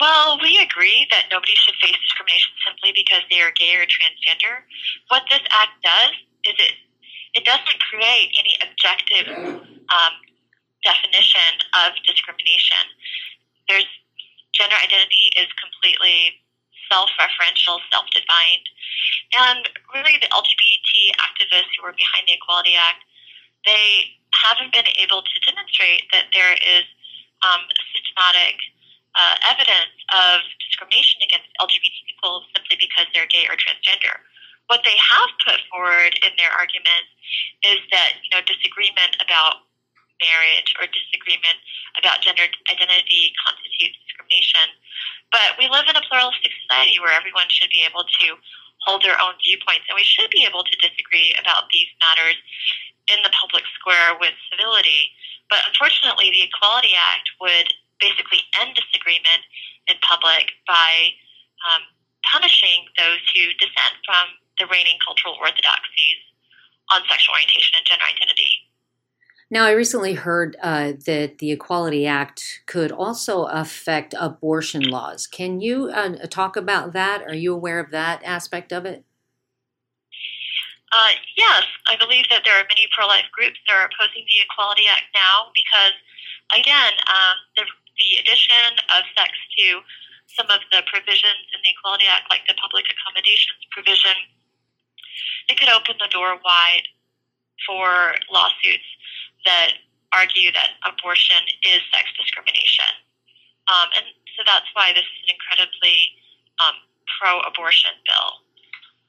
Well, 0.00 0.38
we 0.42 0.58
agree 0.58 1.06
that 1.10 1.30
nobody 1.30 1.54
should 1.54 1.78
face 1.78 1.94
discrimination 2.02 2.50
simply 2.66 2.90
because 2.90 3.22
they 3.30 3.38
are 3.38 3.54
gay 3.54 3.78
or 3.78 3.86
transgender. 3.86 4.66
What 5.08 5.22
this 5.30 5.42
act 5.54 5.78
does 5.82 6.14
is 6.46 6.56
it 6.58 6.74
it 7.34 7.44
doesn't 7.44 7.78
create 7.88 8.34
any 8.38 8.58
objective 8.60 9.26
um, 9.88 10.14
definition 10.84 11.62
of 11.86 11.94
discrimination. 12.04 12.82
There's 13.68 13.86
gender 14.52 14.76
identity 14.82 15.32
is 15.38 15.48
completely 15.56 16.42
self-referential, 16.92 17.80
self-defined, 17.88 18.66
and 19.32 19.64
really 19.94 20.20
the 20.20 20.28
LGBT 20.28 21.16
activists 21.16 21.72
who 21.78 21.88
are 21.88 21.96
behind 21.96 22.28
the 22.28 22.36
Equality 22.36 22.76
Act, 22.76 23.00
they 23.64 24.18
haven't 24.34 24.72
been 24.72 24.88
able 24.98 25.22
to 25.22 25.36
demonstrate 25.46 26.08
that 26.12 26.32
there 26.32 26.52
is 26.56 26.84
um, 27.42 27.62
systematic 27.92 28.56
uh, 29.14 29.36
evidence 29.44 29.92
of 30.12 30.40
discrimination 30.62 31.20
against 31.20 31.48
LGBT 31.60 31.92
people 32.08 32.44
simply 32.56 32.76
because 32.80 33.06
they're 33.12 33.28
gay 33.28 33.44
or 33.48 33.56
transgender. 33.60 34.24
What 34.70 34.80
they 34.88 34.96
have 34.96 35.30
put 35.44 35.60
forward 35.68 36.16
in 36.24 36.32
their 36.40 36.48
arguments 36.48 37.12
is 37.66 37.82
that 37.92 38.16
you 38.24 38.30
know 38.32 38.40
disagreement 38.46 39.20
about 39.20 39.68
marriage 40.22 40.72
or 40.78 40.86
disagreement 40.86 41.58
about 41.98 42.22
gender 42.22 42.46
identity 42.70 43.34
constitutes 43.42 43.98
discrimination. 44.06 44.70
But 45.34 45.58
we 45.58 45.66
live 45.66 45.90
in 45.90 45.98
a 45.98 46.04
pluralistic 46.06 46.54
society 46.64 47.02
where 47.02 47.12
everyone 47.12 47.50
should 47.50 47.74
be 47.74 47.82
able 47.82 48.06
to 48.06 48.38
hold 48.86 49.02
their 49.02 49.18
own 49.18 49.34
viewpoints, 49.42 49.86
and 49.90 49.94
we 49.98 50.06
should 50.06 50.30
be 50.30 50.46
able 50.46 50.62
to 50.64 50.74
disagree 50.78 51.34
about 51.38 51.70
these 51.70 51.90
matters 52.02 52.38
square 53.82 54.14
with 54.22 54.32
civility. 54.46 55.10
But 55.50 55.66
unfortunately, 55.66 56.30
the 56.30 56.46
Equality 56.46 56.94
Act 56.94 57.26
would 57.42 57.74
basically 57.98 58.46
end 58.62 58.78
disagreement 58.78 59.42
in 59.90 59.98
public 60.06 60.54
by 60.70 61.10
um, 61.66 61.82
punishing 62.22 62.86
those 62.94 63.20
who 63.34 63.50
dissent 63.58 63.98
from 64.06 64.38
the 64.62 64.70
reigning 64.70 65.02
cultural 65.02 65.34
orthodoxies 65.42 66.22
on 66.94 67.02
sexual 67.10 67.34
orientation 67.34 67.82
and 67.82 67.86
gender 67.86 68.06
identity. 68.06 68.70
Now, 69.50 69.66
I 69.66 69.72
recently 69.72 70.14
heard 70.14 70.56
uh, 70.62 70.92
that 71.04 71.38
the 71.38 71.52
Equality 71.52 72.06
Act 72.06 72.62
could 72.64 72.90
also 72.90 73.44
affect 73.44 74.14
abortion 74.18 74.82
laws. 74.82 75.26
Can 75.26 75.60
you 75.60 75.90
uh, 75.90 76.26
talk 76.30 76.56
about 76.56 76.94
that? 76.94 77.22
Are 77.22 77.34
you 77.34 77.52
aware 77.52 77.78
of 77.78 77.90
that 77.90 78.22
aspect 78.24 78.72
of 78.72 78.86
it? 78.86 79.04
Uh, 80.92 81.16
yes, 81.40 81.64
I 81.88 81.96
believe 81.96 82.28
that 82.28 82.44
there 82.44 82.52
are 82.52 82.68
many 82.68 82.84
pro 82.92 83.08
life 83.08 83.24
groups 83.32 83.56
that 83.64 83.72
are 83.72 83.88
opposing 83.88 84.28
the 84.28 84.44
Equality 84.44 84.84
Act 84.92 85.08
now 85.16 85.48
because, 85.56 85.96
again, 86.52 86.92
um, 87.08 87.36
the, 87.56 87.64
the 87.64 88.20
addition 88.20 88.76
of 88.92 89.00
sex 89.16 89.32
to 89.56 89.80
some 90.28 90.52
of 90.52 90.60
the 90.68 90.84
provisions 90.84 91.48
in 91.56 91.64
the 91.64 91.72
Equality 91.72 92.04
Act, 92.12 92.28
like 92.28 92.44
the 92.44 92.52
public 92.60 92.84
accommodations 92.92 93.64
provision, 93.72 94.12
it 95.48 95.56
could 95.56 95.72
open 95.72 95.96
the 95.96 96.12
door 96.12 96.36
wide 96.44 96.84
for 97.64 98.12
lawsuits 98.28 98.84
that 99.48 99.80
argue 100.12 100.52
that 100.52 100.76
abortion 100.84 101.40
is 101.64 101.80
sex 101.88 102.04
discrimination. 102.20 102.92
Um, 103.72 103.88
and 103.96 104.06
so 104.36 104.44
that's 104.44 104.68
why 104.76 104.92
this 104.92 105.08
is 105.08 105.18
an 105.24 105.32
incredibly 105.32 106.12
um, 106.60 106.76
pro 107.16 107.40
abortion 107.48 107.96
bill. 108.04 108.44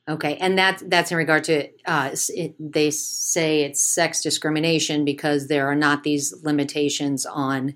Okay, 0.09 0.35
and 0.35 0.57
that's 0.57 0.83
that's 0.87 1.11
in 1.11 1.17
regard 1.17 1.45
to 1.45 1.69
uh, 1.85 2.09
it, 2.29 2.55
they 2.59 2.91
say 2.91 3.63
it's 3.63 3.81
sex 3.81 4.21
discrimination 4.21 5.05
because 5.05 5.47
there 5.47 5.65
are 5.65 5.75
not 5.75 6.03
these 6.03 6.33
limitations 6.43 7.25
on 7.25 7.73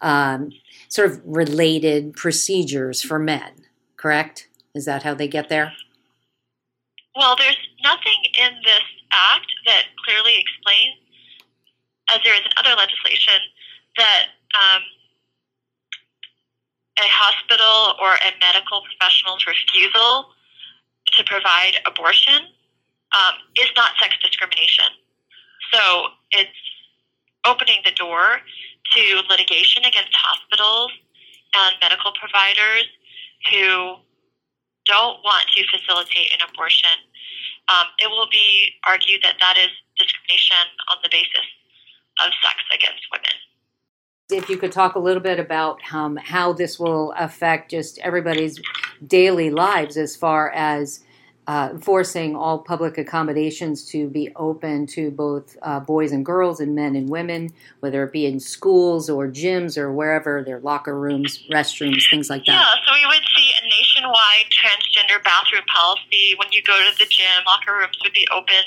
um, 0.00 0.50
sort 0.88 1.10
of 1.10 1.20
related 1.26 2.14
procedures 2.14 3.02
for 3.02 3.18
men. 3.18 3.52
Correct? 3.96 4.48
Is 4.74 4.86
that 4.86 5.02
how 5.02 5.12
they 5.12 5.28
get 5.28 5.50
there? 5.50 5.72
Well, 7.14 7.36
there's 7.36 7.58
nothing 7.82 8.24
in 8.40 8.52
this 8.64 8.84
act 9.12 9.52
that 9.66 9.84
clearly 10.02 10.38
explains, 10.38 10.96
as 12.14 12.20
there 12.24 12.34
is 12.34 12.40
in 12.40 12.52
other 12.56 12.74
legislation, 12.74 13.40
that 13.98 14.28
um, 14.54 14.82
a 16.98 17.08
hospital 17.08 17.96
or 18.00 18.14
a 18.14 18.32
medical 18.40 18.80
professional's 18.80 19.44
refusal 19.46 20.32
to 21.16 21.24
provide 21.24 21.80
abortion 21.86 22.46
um, 23.12 23.34
is 23.56 23.70
not 23.76 23.92
sex 24.00 24.14
discrimination. 24.22 24.86
So 25.72 26.08
it's 26.32 26.50
opening 27.46 27.78
the 27.84 27.92
door 27.92 28.40
to 28.94 29.02
litigation 29.28 29.84
against 29.84 30.14
hospitals 30.14 30.92
and 31.54 31.74
medical 31.80 32.12
providers 32.18 32.86
who 33.50 33.96
don't 34.86 35.18
want 35.24 35.46
to 35.56 35.62
facilitate 35.66 36.32
an 36.34 36.46
abortion. 36.48 36.96
Um, 37.68 37.86
it 37.98 38.08
will 38.08 38.28
be 38.30 38.72
argued 38.86 39.20
that 39.22 39.36
that 39.40 39.56
is 39.58 39.70
discrimination 39.98 40.70
on 40.90 40.98
the 41.02 41.08
basis 41.10 41.46
of 42.24 42.32
sex 42.42 42.56
against 42.72 43.02
women. 43.10 43.34
If 44.28 44.48
you 44.48 44.56
could 44.56 44.72
talk 44.72 44.96
a 44.96 44.98
little 44.98 45.22
bit 45.22 45.38
about 45.38 45.78
um, 45.92 46.16
how 46.16 46.52
this 46.52 46.78
will 46.78 47.12
affect 47.16 47.70
just 47.70 47.98
everybody's 48.00 48.60
daily 49.06 49.50
lives 49.50 49.96
as 49.96 50.16
far 50.16 50.50
as 50.50 51.04
uh, 51.46 51.78
forcing 51.78 52.34
all 52.34 52.58
public 52.58 52.98
accommodations 52.98 53.84
to 53.90 54.08
be 54.08 54.32
open 54.34 54.86
to 54.86 55.10
both 55.12 55.56
uh, 55.62 55.78
boys 55.78 56.10
and 56.10 56.26
girls 56.26 56.58
and 56.58 56.74
men 56.74 56.96
and 56.96 57.08
women, 57.08 57.50
whether 57.80 58.02
it 58.02 58.12
be 58.12 58.26
in 58.26 58.40
schools 58.40 59.08
or 59.08 59.28
gyms 59.28 59.78
or 59.78 59.92
wherever, 59.92 60.42
their 60.42 60.58
locker 60.60 60.98
rooms, 60.98 61.44
restrooms, 61.50 62.08
things 62.10 62.28
like 62.28 62.44
that. 62.46 62.52
Yeah, 62.52 62.74
so 62.84 62.92
we 62.92 63.06
would 63.06 63.22
see 63.36 63.52
a 63.62 63.64
nationwide 63.64 64.50
transgender 64.50 65.22
bathroom 65.22 65.62
policy. 65.72 66.34
When 66.36 66.50
you 66.50 66.62
go 66.62 66.76
to 66.78 66.98
the 66.98 67.06
gym, 67.06 67.44
locker 67.46 67.74
rooms 67.78 67.96
would 68.02 68.12
be 68.12 68.26
open 68.34 68.66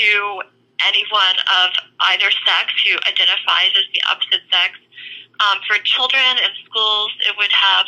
to 0.00 0.42
anyone 0.86 1.36
of 1.64 1.76
either 2.12 2.30
sex 2.30 2.72
who 2.86 2.96
identifies 3.04 3.76
as 3.76 3.84
the 3.92 4.00
opposite 4.10 4.42
sex. 4.50 4.78
Um, 5.38 5.60
for 5.68 5.78
children 5.84 6.40
in 6.42 6.50
schools, 6.66 7.12
it 7.28 7.34
would 7.38 7.52
have 7.52 7.86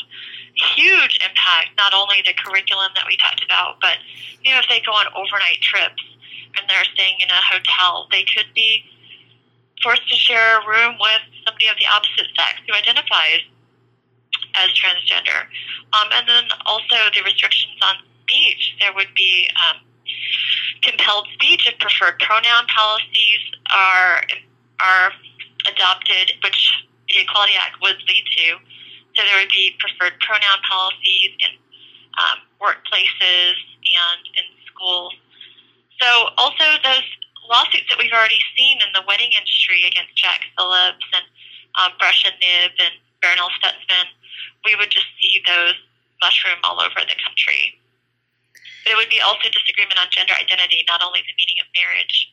huge 0.55 1.19
impact, 1.23 1.77
not 1.77 1.95
only 1.95 2.23
the 2.25 2.35
curriculum 2.35 2.91
that 2.95 3.05
we 3.07 3.17
talked 3.17 3.45
about, 3.45 3.81
but 3.81 3.99
you 4.43 4.53
know, 4.53 4.61
if 4.61 4.69
they 4.69 4.81
go 4.85 4.93
on 4.93 5.07
overnight 5.15 5.61
trips 5.61 6.03
and 6.57 6.69
they're 6.69 6.89
staying 6.95 7.17
in 7.21 7.31
a 7.31 7.43
hotel, 7.43 8.09
they 8.11 8.25
could 8.25 8.47
be 8.55 8.85
forced 9.83 10.07
to 10.09 10.17
share 10.17 10.61
a 10.61 10.69
room 10.69 10.97
with 11.01 11.23
somebody 11.45 11.69
of 11.69 11.77
the 11.79 11.87
opposite 11.87 12.29
sex 12.37 12.61
who 12.69 12.75
identifies 12.75 13.41
as 14.57 14.69
transgender. 14.77 15.47
Um, 15.93 16.09
and 16.13 16.29
then 16.29 16.45
also 16.67 16.97
the 17.15 17.23
restrictions 17.25 17.79
on 17.83 17.97
speech. 18.23 18.77
There 18.81 18.93
would 18.95 19.13
be 19.15 19.49
um, 19.57 19.81
compelled 20.83 21.29
speech 21.35 21.67
if 21.67 21.79
preferred 21.79 22.19
pronoun 22.21 22.67
policies 22.67 23.41
are 23.73 24.23
are 24.81 25.13
adopted, 25.69 26.33
which 26.43 26.73
the 27.09 27.21
Equality 27.21 27.53
Act 27.59 27.77
would 27.83 27.97
lead 28.09 28.25
to. 28.37 28.57
So 29.21 29.29
there 29.29 29.37
would 29.37 29.53
be 29.53 29.77
preferred 29.77 30.17
pronoun 30.25 30.65
policies 30.65 31.37
in 31.45 31.53
um, 32.17 32.41
workplaces 32.57 33.61
and 33.85 34.23
in 34.33 34.49
schools. 34.65 35.13
So 36.01 36.09
also 36.41 36.65
those 36.81 37.05
lawsuits 37.45 37.85
that 37.93 38.01
we've 38.01 38.17
already 38.17 38.41
seen 38.57 38.81
in 38.81 38.89
the 38.97 39.05
wedding 39.05 39.37
industry 39.37 39.85
against 39.85 40.17
Jack 40.17 40.49
Phillips 40.57 41.05
and 41.13 41.29
um, 41.77 41.93
Brush 42.01 42.25
and 42.25 42.33
Nib 42.41 42.73
and 42.81 42.97
Barronelle 43.21 43.53
Stutzman, 43.61 44.09
we 44.65 44.73
would 44.81 44.89
just 44.89 45.13
see 45.21 45.45
those 45.45 45.77
mushroom 46.25 46.57
all 46.65 46.81
over 46.81 47.05
the 47.05 47.19
country. 47.21 47.77
But 48.89 48.97
it 48.97 48.97
would 48.97 49.13
be 49.13 49.21
also 49.21 49.53
disagreement 49.53 50.01
on 50.01 50.09
gender 50.09 50.33
identity, 50.33 50.81
not 50.89 51.05
only 51.05 51.21
the 51.29 51.37
meaning 51.37 51.61
of 51.61 51.69
marriage. 51.77 52.33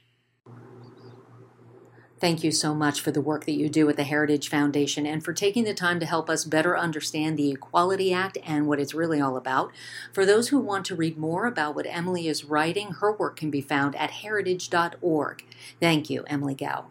Thank 2.20 2.44
you 2.44 2.52
so 2.52 2.74
much 2.74 3.00
for 3.00 3.12
the 3.12 3.22
work 3.22 3.46
that 3.46 3.54
you 3.54 3.70
do 3.70 3.88
at 3.90 3.96
the 3.96 4.04
Heritage 4.04 4.50
Foundation 4.50 5.06
and 5.06 5.24
for 5.24 5.34
taking 5.34 5.66
the 5.66 5.74
time 5.76 6.00
to 6.00 6.06
help 6.06 6.32
us 6.32 6.46
better 6.46 6.76
understand 6.76 7.38
the 7.38 7.52
Equality 7.52 8.12
Act 8.12 8.40
and 8.44 8.66
what 8.66 8.80
it's 8.80 8.96
really 8.96 9.22
all 9.22 9.38
about. 9.38 9.72
For 10.14 10.26
those 10.26 10.50
who 10.50 10.58
want 10.58 10.86
to 10.88 10.96
read 10.96 11.18
more 11.20 11.46
about 11.46 11.76
what 11.76 11.86
Emily 11.88 12.28
is 12.28 12.44
writing, 12.44 12.94
her 12.94 13.12
work 13.12 13.36
can 13.36 13.52
be 13.52 13.62
found 13.62 13.96
at 13.96 14.10
heritage.org. 14.10 15.46
Thank 15.80 16.10
you, 16.10 16.24
Emily 16.28 16.56
Kao. 16.56 16.88